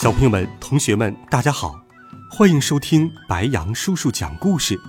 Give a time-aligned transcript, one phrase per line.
[0.00, 1.84] 小朋友们、同学们，大家好，
[2.30, 4.80] 欢迎收听白羊叔叔讲故事。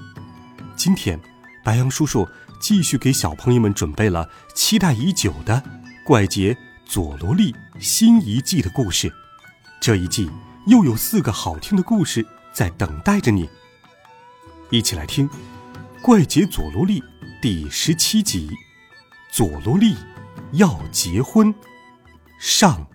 [0.76, 1.20] 今天，
[1.63, 2.27] 白羊叔叔
[2.62, 5.55] 继续给小朋友们准备了期待已久的
[6.05, 6.55] 《怪杰
[6.86, 9.12] 佐罗利》新一季的故事。
[9.81, 10.30] 这一季
[10.67, 13.50] 又有四个好听的故事在等待着你，
[14.70, 15.28] 一起来听
[16.03, 17.02] 《怪杰佐罗利》
[17.41, 18.52] 第十七集：
[19.31, 19.95] 佐罗利
[20.52, 21.52] 要结婚
[22.39, 22.86] 上。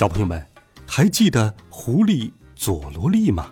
[0.00, 0.46] 小朋友们，
[0.86, 3.50] 还记得狐狸佐罗利吗？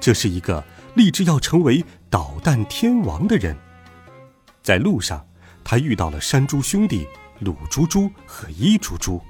[0.00, 0.64] 这是一个
[0.96, 3.56] 立志要成为导弹天王的人。
[4.64, 5.24] 在路上，
[5.62, 7.06] 他遇到了山猪兄弟
[7.38, 9.22] 鲁猪猪和伊猪猪，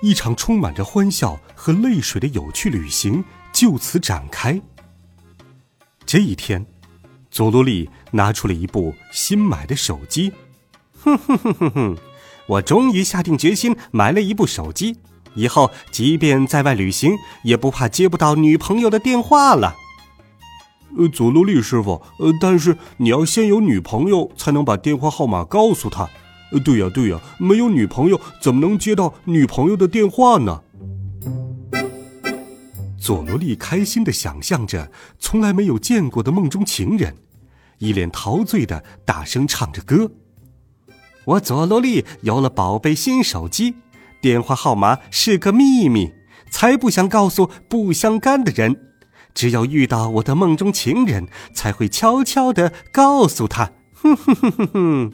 [0.00, 3.22] 一场充满着欢笑和泪水的有趣旅行
[3.52, 4.58] 就此展开。
[6.06, 6.64] 这一天，
[7.30, 10.32] 佐罗利拿出了一部新买的手机。
[10.98, 11.98] 哼哼哼哼哼，
[12.46, 14.96] 我终于下定决心买了一部手机。
[15.34, 19.74] 以后即便在外旅行，也不怕接不到女朋友的电话了。
[20.98, 26.08] 呃，佐罗利师傅，呃，但是你要先有女朋友，才能把电话号码告诉他。
[26.50, 30.62] 呃，对呀，对呀，没有女朋友怎么能接到女朋友的电话呢？
[33.00, 37.16] 佐罗利开心的想象着从来没有见过的梦中情人，
[37.78, 40.10] 一脸陶醉的大声唱着歌
[41.24, 43.76] ：“我佐罗利有了宝贝新手机。”
[44.22, 46.12] 电话号码是个秘密，
[46.48, 48.76] 才不想告诉不相干的人。
[49.34, 53.72] 只有遇到我的梦中情人，才会悄悄的告诉他。
[53.92, 55.12] 哼哼哼哼哼。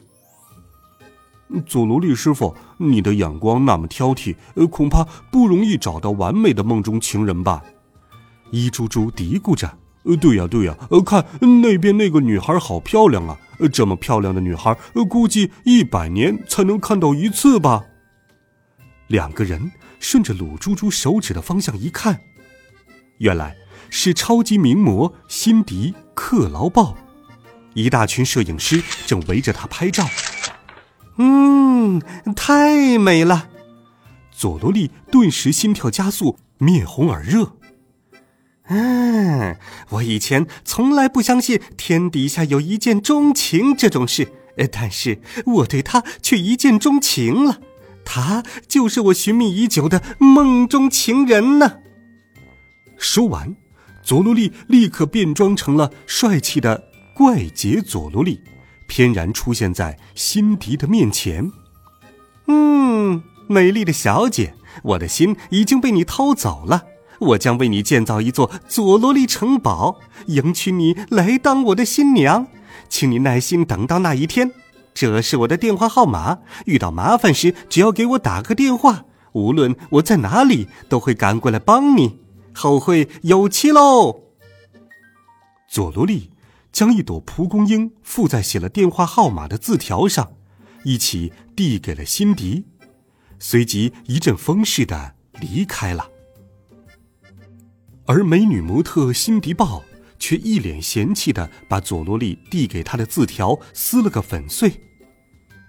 [1.65, 4.35] 佐罗利师傅，你的眼光那么挑剔，
[4.69, 7.63] 恐怕不容易找到完美的梦中情人吧？
[8.51, 9.75] 一猪猪嘀咕着。
[10.03, 11.25] 呃，对呀对呀，呃，看
[11.61, 13.35] 那边那个女孩好漂亮啊！
[13.59, 17.83] 呃，这么漂亮的女孩，呃，估计一百年才能看到一次吧。
[19.09, 22.21] 两个人顺着鲁猪猪手指的方向一看，
[23.17, 23.55] 原来
[23.89, 26.95] 是超级名模辛迪克劳鲍，
[27.73, 30.07] 一大群摄影师正围着她拍照。
[31.17, 32.01] 嗯，
[32.35, 33.49] 太美了！
[34.31, 37.53] 佐罗利顿时心跳加速，面红耳热。
[38.67, 39.57] 嗯，
[39.89, 44.31] 我以前从来不相信天底下有一见钟情这种事，
[44.71, 47.59] 但是我对他却一见钟情了。
[48.11, 51.77] 他就是我寻觅已久的梦中情人呢。
[52.97, 53.55] 说完，
[54.01, 58.41] 佐罗利立刻变装成了帅气的怪杰佐罗利，
[58.87, 61.51] 翩然出现在辛迪的面前。
[62.47, 66.85] 嗯，美丽的小姐，我的心已经被你偷走了。
[67.19, 72.47] 我将为你建造一座佐罗利城堡，迎娶你来当我的新娘。
[72.89, 74.51] 请你耐心等到那一天。
[74.93, 82.19] 这是我的电话号码，遇到麻烦时只要给我打个电话，无论我在哪里，都会赶过来帮你。
[82.53, 84.23] 后会有期喽。
[85.69, 86.31] 佐罗利
[86.73, 90.33] 将一朵蒲公英附在写了电话号码的字条上，
[90.83, 92.65] 一起递给了辛迪，
[93.37, 96.09] 随即一阵风似的离开了。
[98.05, 99.83] 而美女模特辛迪豹
[100.19, 104.81] 却一脸嫌弃的把佐罗利递给他的字条撕了个粉碎。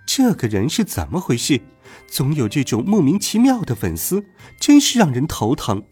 [0.04, 1.60] 这个人是怎么回事？
[2.08, 4.24] 总有这种莫名其妙的粉丝，
[4.58, 5.82] 真是让人头疼。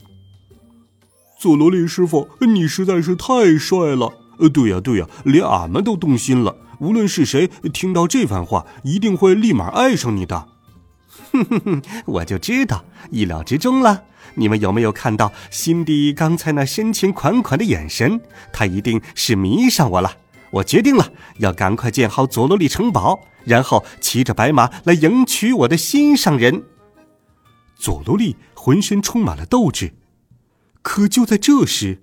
[1.38, 4.12] 佐罗利师傅，你实在是太帅了！
[4.40, 6.56] 呃，对呀对呀，连俺们都动心了。
[6.80, 10.48] 无论是谁听到这番话，一定会立马爱上你的。
[11.32, 14.04] 哼哼哼，我就知道，意料之中了。
[14.34, 18.20] 你们有没有看到辛迪刚才那深情款款的眼神？
[18.52, 20.16] 他一定是迷上我了。
[20.50, 23.20] 我决定了，要赶快建好佐罗利城堡。
[23.44, 26.64] 然后骑着白马来迎娶我的心上人。
[27.76, 29.94] 佐罗利浑身充满了斗志，
[30.82, 32.02] 可就在这时，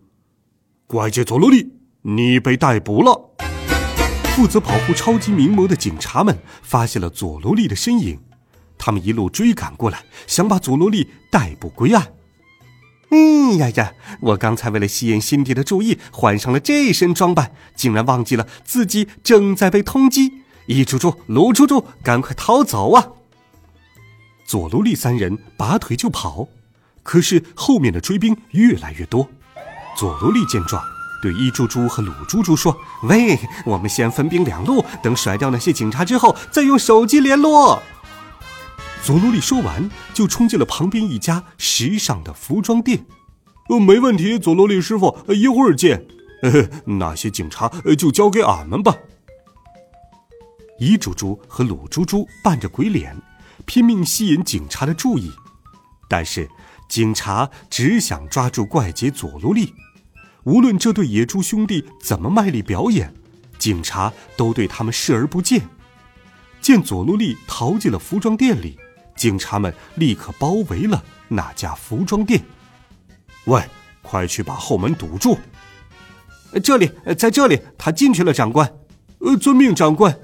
[0.88, 3.36] 怪杰佐罗利，你被逮捕了！
[4.36, 8.20] 负责保护超级名模的警察们发现了佐罗利的身影，
[8.78, 12.15] 他们一路追赶过来，想把佐罗利逮捕归案。
[13.10, 13.94] 哎呀呀！
[14.20, 20.32] 我刚才为了吸引辛迪的注意，换上了这身装扮，竟然忘记了自己正在被通缉。
[20.68, 23.10] 一猪猪、鲁猪猪，赶快逃走啊！
[24.48, 26.48] 佐罗利三人拔腿就跑，
[27.04, 29.30] 可是后面的追兵越来越多。
[29.96, 30.84] 佐罗利见状，
[31.22, 37.82] 对一猪猪和鲁猪猪说：“喂，我们先分兵两路，等甩掉那些警察之后，再用手机联络。”
[39.06, 43.06] 佐罗利说完，就冲进了旁边一家时尚的服装店。
[43.70, 46.04] “呃，没问题，佐罗利师傅，一会儿见。
[46.86, 48.96] 那些警察就交给俺们吧。”
[50.82, 53.16] 一猪猪和鲁猪猪扮着鬼脸。
[53.68, 55.32] 拼命吸引警察的注意，
[56.10, 56.50] 但是
[56.90, 59.72] 警察只想抓住怪杰佐罗利。
[60.46, 63.14] 无论这对野猪兄弟怎么卖力表演，
[63.60, 65.62] 警察都对他们视而不见。
[66.60, 68.78] 见佐罗利逃进了服装店里，
[69.16, 72.44] 警察们立刻包围了那家服装店。
[73.46, 73.62] 喂，
[74.02, 75.38] 快去把后门堵住！
[76.64, 78.72] 这里，在这里，他进去了，长官。
[79.20, 80.18] 呃，遵命，长官。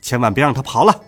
[0.00, 1.00] 千万别让他跑了。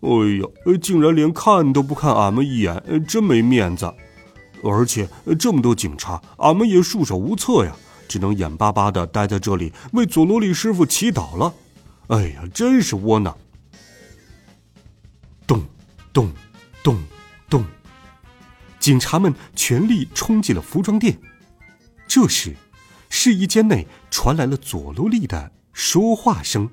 [0.00, 0.08] 哎
[0.40, 3.92] 呀，竟然连看都不看俺们一眼，真没面子！
[4.62, 5.08] 而且
[5.38, 7.72] 这么多警察，俺们也束手无策呀，
[8.08, 11.52] 只能眼巴巴的待在这里为佐罗利师傅祈祷了。
[12.08, 13.36] 哎呀，真是窝囊！
[16.12, 16.32] 咚，
[16.82, 16.98] 咚，
[17.48, 17.64] 咚，
[18.78, 21.20] 警察们全力冲进了服装店。
[22.08, 22.56] 这时，
[23.08, 26.70] 试衣间内传来了佐罗利的说话声：“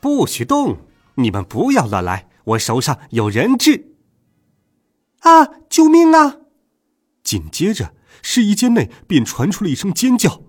[0.00, 0.78] 不许动！
[1.16, 3.94] 你们不要乱来！”我手上有人质！
[5.20, 5.46] 啊！
[5.68, 6.38] 救命啊！
[7.22, 10.42] 紧接着，试衣间内便传出了一声尖叫。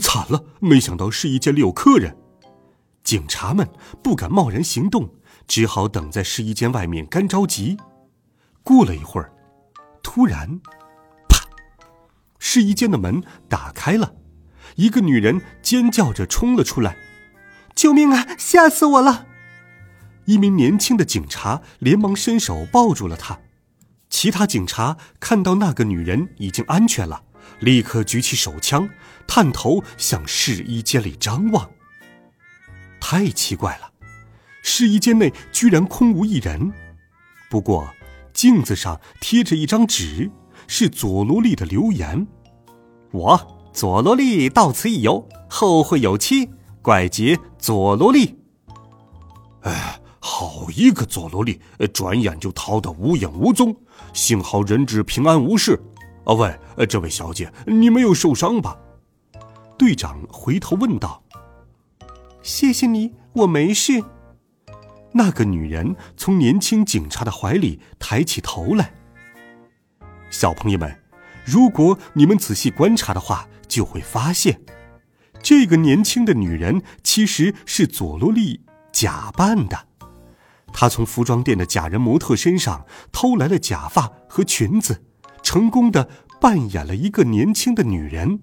[0.00, 0.44] 惨了！
[0.60, 2.16] 没想到试衣间里有客人。
[3.02, 3.68] 警察们
[4.02, 5.14] 不敢贸然行动，
[5.50, 7.76] 只好等在试衣间外面干着急。
[8.62, 9.32] 过了一会儿，
[10.00, 10.60] 突然，
[11.28, 11.44] 啪！
[12.38, 14.14] 试衣间的门打开了，
[14.76, 16.96] 一个女人尖叫着冲了出来
[17.74, 18.28] ：“救命啊！
[18.38, 19.26] 吓死我了！”
[20.26, 23.40] 一名年轻的警察连忙伸手抱住了她，
[24.08, 27.24] 其他警察看到那个女人已经安全了，
[27.58, 28.88] 立刻举起手枪，
[29.26, 31.68] 探头向试衣间里张望。
[33.00, 33.89] 太奇怪了，
[34.62, 36.72] 试衣间内居然空无一人，
[37.50, 37.88] 不过
[38.32, 40.30] 镜子上贴着一张纸，
[40.66, 42.26] 是佐罗利的留言
[43.12, 46.50] ：“我佐罗利到此一游，后会有期。
[46.82, 48.38] 怪杰佐罗利。”
[49.62, 49.96] 哎。
[50.22, 51.58] 好一个佐罗利，
[51.94, 53.74] 转眼就逃得无影无踪，
[54.12, 55.82] 幸好人质平安无事。
[56.26, 58.76] 啊，喂，这位小姐，你没有受伤吧？
[59.78, 61.22] 队长回头问道。
[62.42, 64.04] 谢谢你，我没事。
[65.12, 68.92] 那个女人从年轻警察的怀里抬起头来。
[70.30, 70.96] 小朋友们，
[71.44, 74.60] 如果你们仔细观察的话，就会发现，
[75.42, 78.62] 这个年轻的女人其实是佐罗利
[78.92, 79.86] 假扮的。
[80.72, 85.02] 他从服装店的假人模特身上偷来了假发和裙子，
[85.42, 86.08] 成功的
[86.40, 88.40] 扮演了一个年轻的女人。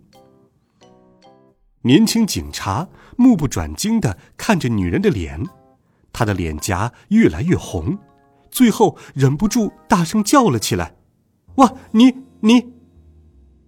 [1.84, 5.42] 年轻警察目不转睛的看着女人的脸，
[6.18, 8.00] 她的脸颊越来越红，
[8.50, 10.96] 最后忍不住大声叫了起来
[11.58, 12.74] ：“哇，你你，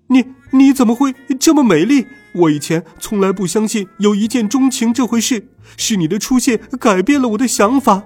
[0.08, 2.08] 你你怎么会这么美丽？
[2.34, 8.06] 我以前从来不相信有一见钟情这回事，是你的出现改变了我的想法。”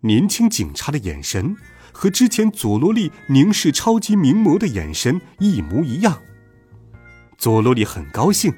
[0.00, 1.54] 年轻警察的眼神
[1.92, 6.22] 和之前佐罗利凝视超级名模的眼神一模一样。
[7.36, 8.54] 佐罗利很高兴，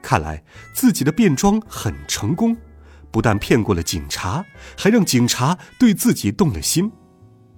[0.00, 2.56] 看来自己的变装很成功，
[3.10, 4.44] 不但骗过了警察，
[4.76, 6.90] 还让警察对自己动了心。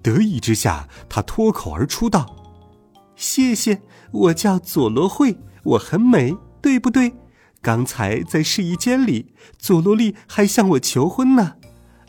[0.02, 2.36] 得意之下，他脱口而出道
[3.14, 7.14] ：“谢谢，我叫佐罗慧，我很美，对不对？
[7.60, 11.54] 刚才在试衣间里，佐罗利还向我求婚呢。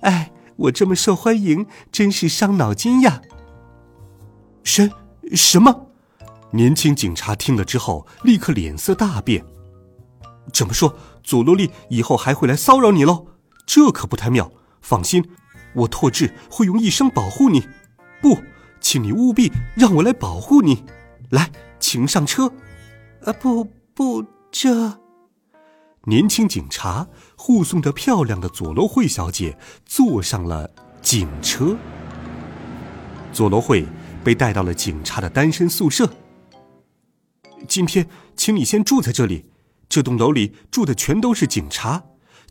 [0.02, 3.24] 哎。”我这么受欢迎，真是伤脑筋呀！
[4.64, 4.92] 什
[5.34, 5.88] 什么？
[6.52, 9.44] 年轻警察听了之后，立刻脸色大变。
[10.54, 10.96] 怎么说？
[11.24, 13.26] 佐罗利以后还会来骚扰你喽？
[13.65, 14.51] 这可不太妙。
[14.82, 15.24] 放心，
[15.74, 17.67] 我拓志会用一生保护你。
[18.22, 18.38] 不，
[18.82, 20.84] 请你务必让我来保护你。
[21.29, 22.51] 来，请上车。
[23.24, 25.00] 啊，不不，这。
[26.05, 30.70] 年轻警察护送着漂亮的佐罗慧小姐坐上了
[31.01, 31.77] 警车。
[33.32, 33.86] 佐罗慧
[34.22, 36.13] 被带到了警察的单身宿舍。
[37.70, 38.05] 今天，
[38.36, 39.46] 请你先住在这里。
[39.88, 42.03] 这栋楼里住的全都是警察，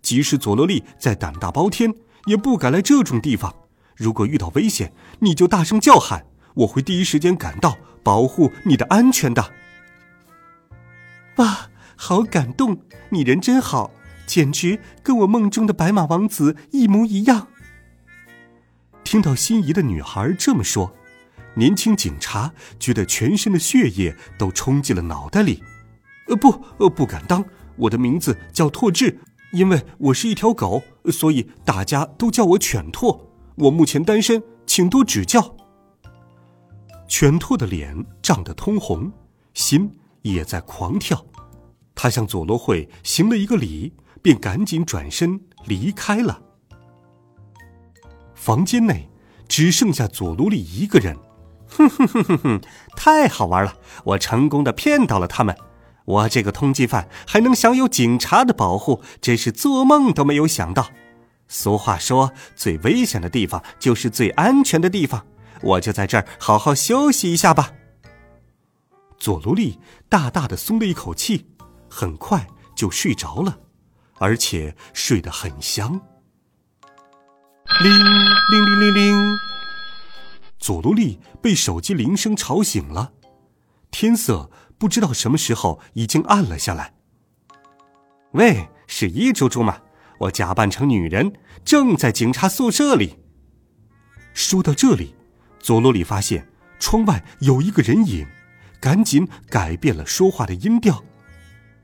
[0.02, 1.94] 即使佐罗利再胆大包天，
[2.26, 3.54] 也不敢来这种地方。
[3.96, 9.52] 如果遇到危险，你就大声叫喊，我会第一时间赶到，保护你的安全的。
[11.36, 11.68] 哇！
[11.94, 13.92] 好感动，你人真好，
[14.26, 17.46] 简直跟我梦中的白马王子一模一样。
[19.04, 20.92] 听到心仪的女孩这么说，
[21.54, 25.62] 年轻警察觉得全身的血液都冲进了脑袋里。
[26.26, 27.44] 呃，不，呃，不敢当。
[27.76, 29.16] 我的名字叫拓志，
[29.52, 33.30] 因为我是一条狗，所以大家都叫我犬拓。
[33.56, 35.54] 我目前单身，请多指教。
[37.06, 39.12] 犬拓的脸涨得通红，
[39.52, 39.92] 心
[40.22, 41.24] 也在狂跳。
[41.94, 43.92] 他向佐罗会行了一个礼，
[44.22, 46.40] 便赶紧转身离开了。
[48.34, 49.10] 房间内
[49.46, 51.14] 只剩下佐罗利一个人。
[51.68, 52.60] 哼哼哼哼哼，
[52.96, 53.74] 太好玩了！
[54.04, 55.54] 我成功的骗到了他们。
[56.12, 60.90] 我这个通缉犯还能享有警察的保护，真是做梦都没有想到。
[61.48, 65.26] 俗话说，最危险的地方就是最安全的地方。
[65.62, 67.72] 我就在这儿好好休息一下吧。
[69.18, 69.78] 佐罗利
[70.08, 71.46] 大大的松了一口气，
[71.88, 73.60] 很快就睡着了，
[74.18, 76.00] 而且睡得很香。
[77.82, 79.38] 铃铃铃铃铃，
[80.58, 83.12] 佐罗利被手机铃声吵醒了。
[83.90, 84.50] 天色
[84.82, 86.94] 不知道什么时候已经暗了下来。
[88.32, 89.80] 喂，是伊猪猪吗？
[90.18, 91.34] 我假扮成女人，
[91.64, 93.20] 正在警察宿舍里。
[94.34, 95.14] 说到这里，
[95.60, 96.48] 佐罗里发现
[96.80, 98.26] 窗外有一个人影，
[98.80, 101.04] 赶紧改变了说话的音调。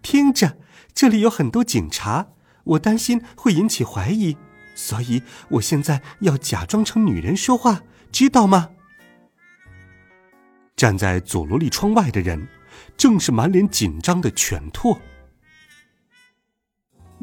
[0.02, 0.58] 听着，
[0.92, 2.30] 这里有很多警察，
[2.64, 4.36] 我担心会引起怀疑，
[4.74, 8.70] 所以我现在要假装成女人说话，知道吗？
[10.74, 12.48] 站在佐罗里窗外的人，
[12.98, 14.98] 正是满脸紧张的犬拓。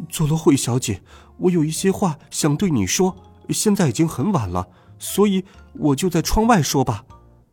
[0.09, 1.03] 佐罗惠小姐，
[1.37, 3.17] 我有一些话想对你说。
[3.49, 7.05] 现在已经很晚了，所以我就在窗外说吧。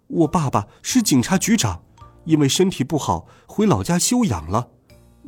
[0.07, 1.83] 我爸爸是警察局长，
[2.25, 4.71] 因为身体不好回老家休养了。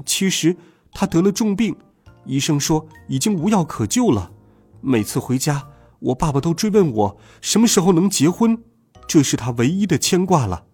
[0.06, 0.56] 其实
[0.92, 1.76] 他得了重病，
[2.24, 4.32] 医生说已经无药可救了。
[4.80, 8.62] 每次回家，我爸爸都追问我什么时候能结婚，
[9.06, 10.64] 这是他唯一的牵挂了。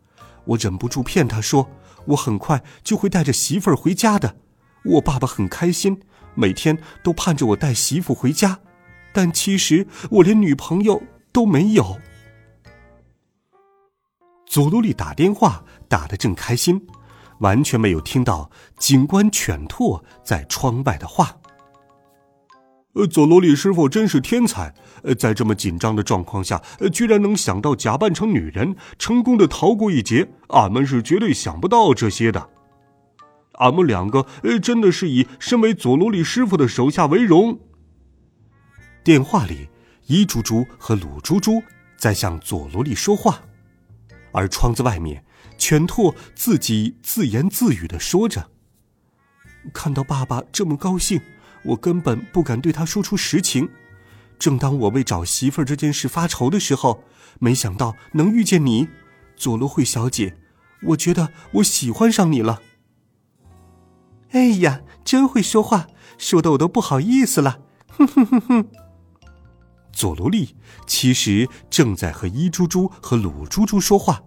[0.45, 1.69] 我忍不住骗他说，
[2.07, 4.37] 我很快就会带着媳妇儿回家的。
[4.85, 6.01] 我爸爸很开心。
[6.37, 8.61] 每天都盼着我带媳妇回家，
[9.13, 11.03] 但其实我连女朋友
[11.33, 11.99] 都没有。
[14.47, 16.87] 佐罗利打电话打得正开心，
[17.41, 21.37] 完全没有听到警官犬拓在窗外的话。
[22.95, 30.29] 呃，佐罗利师傅真是天才，呃，在这么紧张的状况下，呃，居然能想到假扮成女人，成功的逃过一劫。
[30.49, 32.51] 俺们是绝对想不到这些的。
[33.55, 37.61] 俺们两个，呃，真的是以身为佐罗利师傅的手下为荣。
[39.05, 39.69] 电话里，
[40.07, 41.63] 伊猪猪和鲁猪猪
[41.97, 43.41] 在向佐罗利说话，
[44.33, 45.25] 而窗子外面，
[45.57, 48.51] 犬拓自己自言自语的说着
[49.73, 51.21] ：“看到爸爸这么高兴，
[51.63, 53.69] 我根本不敢对他说出实情。
[54.39, 57.05] 正当我为找媳妇儿这件事发愁的时候，
[57.39, 58.89] 没想到能遇见你，
[59.37, 60.37] 佐罗惠小姐。
[60.83, 62.63] 我觉得我喜欢上你了。”
[64.33, 67.61] 哎呀，真会说话，说的我都不好意思了。
[67.89, 68.67] 哼哼哼哼。
[69.93, 70.55] 佐罗利
[70.87, 74.23] 其实正在和伊猪猪和鲁猪猪说话，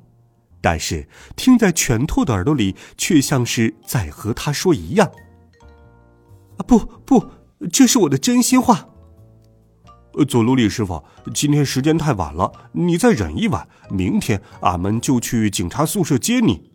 [0.61, 5.09] 但是听在犬兔的耳朵里，却像是在和他说一样。
[6.57, 7.25] 啊，不不，
[7.71, 8.89] 这是我的真心话。
[10.13, 16.71] 呃，佐罗利师傅，今天时间太晚了，你再忍一晚，明天俺们就去警察宿舍接你。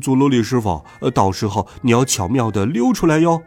[0.00, 0.84] 佐罗里师傅，
[1.14, 3.42] 到时候你要巧妙的溜出来哟。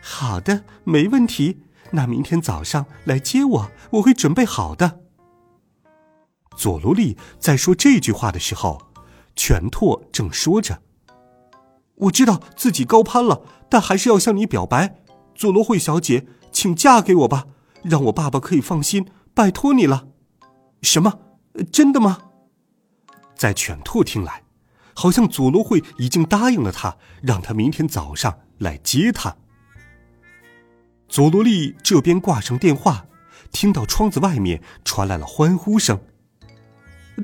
[0.00, 1.62] 好的，没问题。
[1.90, 5.00] 那明天早上来接我，我会准备好的。
[6.56, 8.80] 佐罗利在说这句话的时候，
[9.34, 10.80] 犬拓正说着
[11.96, 14.96] ：“我知道自己高攀了，但还是要向你表白，
[15.34, 17.46] 佐罗惠小姐，请嫁给我吧，
[17.82, 20.08] 让我爸爸可以放心，拜托你了。”
[20.82, 21.20] 什么？
[21.72, 22.18] 真的吗？
[23.36, 24.42] 在犬兔听来。
[24.96, 29.36] 好像佐罗会已经答应了他，让他明天早上来接他。
[31.08, 33.06] 佐罗利这边挂上电话，
[33.50, 36.00] 听到窗子外面传来了欢呼声。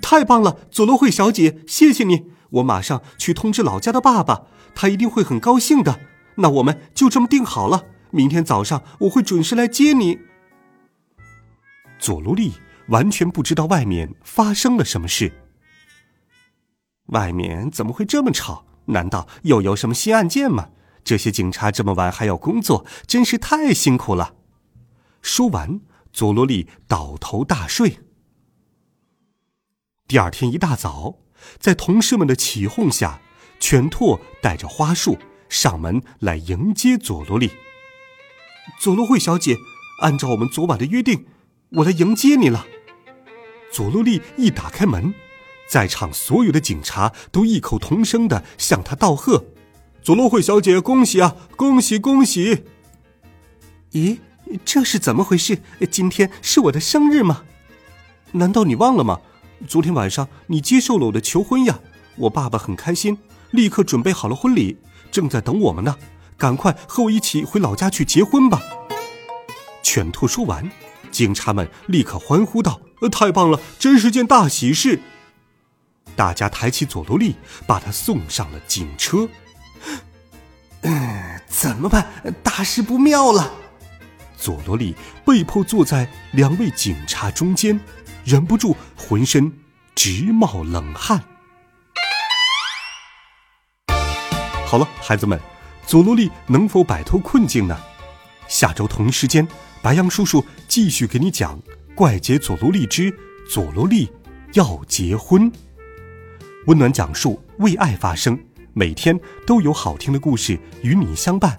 [0.03, 2.33] 太棒了，佐罗惠小姐，谢谢你！
[2.51, 6.01] 我马上去通知老家的爸爸，他一定会很高兴的。
[6.37, 10.19] 那我们就这么定好了，明天早上我会准时来接你。
[11.99, 12.55] 佐罗利
[12.89, 15.33] 完全不知道外面发生了什么事。
[17.07, 18.65] 外面怎么会这么吵？
[18.87, 20.71] 难道又有什么新案件吗？
[21.05, 24.35] 这些警察这么晚还要工作，真是太辛苦了。
[25.23, 25.81] 说完，
[26.13, 28.01] 佐罗利倒头大睡。
[30.09, 31.20] 第二天一大早，
[31.59, 33.21] 在同事们的起哄下，
[33.59, 35.19] 犬拓带着花束
[35.49, 37.51] 上门来迎接佐罗利。
[38.79, 39.57] 佐罗惠小姐，
[40.01, 41.27] 按照我们昨晚的约定，
[41.71, 42.67] 我来迎接你了。
[43.73, 45.15] 佐罗利一打开门，
[45.69, 49.47] 在场所有的警察都异口同声的向他道贺
[50.03, 52.65] ：“佐罗惠小姐，恭喜啊，恭喜恭喜！”
[53.93, 54.19] 咦，
[54.65, 55.59] 这是怎么回事？
[55.91, 57.45] 今天是我的生日吗？
[58.33, 59.21] 难道你忘了吗？
[59.69, 61.79] 昨天晚上你接受了我的求婚呀！
[62.17, 63.19] 我爸爸很开心，
[63.51, 64.79] 立刻准备好了婚礼，
[65.11, 65.97] 正在等我们呢。
[66.37, 68.63] 赶快和我一起回老家去结婚吧！
[69.83, 70.71] 犬兔说完，
[71.11, 75.01] 警察们立刻欢呼道：“呃太棒了，真是件大喜事！”
[76.17, 77.37] 大家抬起佐罗利，
[77.67, 79.29] 把他送上了警车。
[80.81, 82.07] 嗯，怎么办？
[82.43, 83.53] 大事不妙了！
[84.41, 84.95] 佐罗利
[85.25, 87.79] 被迫坐在两位警察中间，
[88.25, 89.53] 忍不住浑身
[89.95, 91.23] 直冒冷汗。
[94.67, 95.39] 好了，孩子们。
[95.87, 97.77] 佐罗利能否摆脱困境呢？
[98.47, 99.47] 下周同一时间，
[99.83, 101.61] 白杨叔叔继续给你讲
[101.97, 103.13] 《怪杰佐罗利之
[103.51, 104.09] 佐罗利
[104.53, 105.51] 要结婚》。
[106.67, 108.39] 温暖讲述，为爱发声，
[108.73, 111.57] 每天都有好听的故事与你相伴。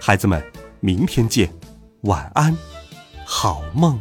[0.00, 0.44] 孩子们，
[0.80, 1.48] 明天见，
[2.02, 2.56] 晚安，
[3.24, 4.00] 好梦。